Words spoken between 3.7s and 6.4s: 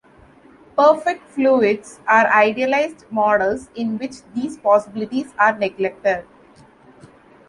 in which these possibilities are neglected.